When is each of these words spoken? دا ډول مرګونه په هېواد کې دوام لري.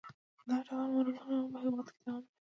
دا 0.47 0.57
ډول 0.67 0.85
مرګونه 0.95 1.41
په 1.51 1.57
هېواد 1.63 1.87
کې 1.93 1.99
دوام 2.03 2.21
لري. 2.25 2.29